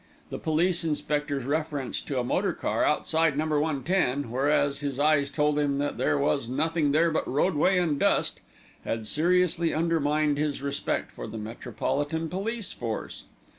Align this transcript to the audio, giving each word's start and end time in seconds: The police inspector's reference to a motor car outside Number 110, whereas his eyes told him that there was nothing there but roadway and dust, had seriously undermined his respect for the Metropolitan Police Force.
The 0.31 0.39
police 0.39 0.83
inspector's 0.83 1.43
reference 1.45 2.01
to 2.01 2.17
a 2.17 2.23
motor 2.23 2.53
car 2.53 2.83
outside 2.83 3.37
Number 3.37 3.59
110, 3.59 4.31
whereas 4.31 4.79
his 4.79 4.99
eyes 4.99 5.29
told 5.29 5.59
him 5.59 5.77
that 5.77 5.99
there 5.99 6.17
was 6.17 6.49
nothing 6.49 6.91
there 6.91 7.11
but 7.11 7.27
roadway 7.31 7.77
and 7.77 7.99
dust, 7.99 8.41
had 8.83 9.05
seriously 9.05 9.75
undermined 9.75 10.39
his 10.39 10.59
respect 10.59 11.11
for 11.11 11.27
the 11.27 11.37
Metropolitan 11.37 12.29
Police 12.29 12.71
Force. 12.73 13.25